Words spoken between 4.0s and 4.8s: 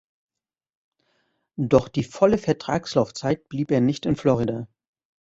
in Florida.